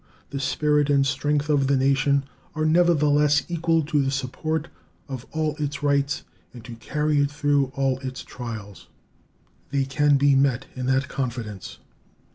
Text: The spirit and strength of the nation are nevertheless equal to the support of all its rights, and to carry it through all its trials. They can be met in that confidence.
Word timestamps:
The 0.31 0.39
spirit 0.39 0.89
and 0.89 1.05
strength 1.05 1.47
of 1.47 1.67
the 1.67 1.77
nation 1.77 2.23
are 2.55 2.65
nevertheless 2.65 3.43
equal 3.47 3.83
to 3.83 4.01
the 4.03 4.09
support 4.09 4.67
of 5.07 5.27
all 5.31 5.55
its 5.57 5.83
rights, 5.83 6.23
and 6.55 6.65
to 6.65 6.73
carry 6.77 7.19
it 7.19 7.29
through 7.29 7.65
all 7.75 7.99
its 7.99 8.23
trials. 8.23 8.87
They 9.69 9.85
can 9.85 10.17
be 10.17 10.33
met 10.33 10.65
in 10.75 10.87
that 10.87 11.07
confidence. 11.07 11.77